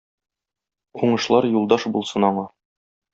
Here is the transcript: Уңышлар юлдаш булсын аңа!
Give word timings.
Уңышлар 1.07 1.47
юлдаш 1.49 1.85
булсын 1.99 2.27
аңа! 2.31 2.47